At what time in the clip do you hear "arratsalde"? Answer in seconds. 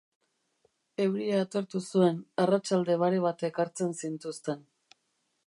2.47-2.97